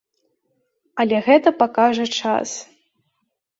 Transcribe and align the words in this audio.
Але 1.03 1.19
гэта 1.27 1.53
пакажа 1.61 2.05
час. 2.19 2.49